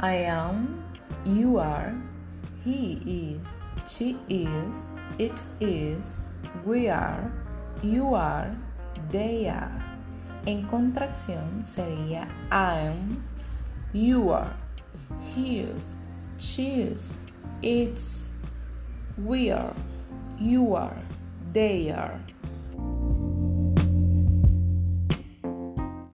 [0.00, 0.84] I am,
[1.24, 1.92] you are,
[2.62, 4.86] he is, she is,
[5.18, 6.20] it is,
[6.64, 7.32] we are,
[7.82, 8.54] you are,
[9.10, 9.84] they are.
[10.46, 13.24] En contracción sería I'm,
[13.92, 14.54] you are,
[15.34, 15.96] he is,
[16.38, 17.14] she is,
[17.60, 18.30] it's,
[19.16, 19.74] we are,
[20.38, 20.96] you are,
[21.52, 22.20] they are.